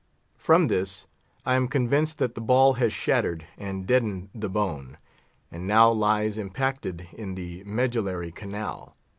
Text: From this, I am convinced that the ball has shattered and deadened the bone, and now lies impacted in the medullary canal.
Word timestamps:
From 0.39 0.65
this, 0.67 1.05
I 1.45 1.53
am 1.53 1.67
convinced 1.67 2.17
that 2.17 2.33
the 2.33 2.41
ball 2.41 2.73
has 2.73 2.91
shattered 2.91 3.45
and 3.55 3.85
deadened 3.85 4.31
the 4.33 4.49
bone, 4.49 4.97
and 5.51 5.67
now 5.67 5.91
lies 5.91 6.39
impacted 6.39 7.07
in 7.13 7.35
the 7.35 7.63
medullary 7.65 8.31
canal. 8.31 8.95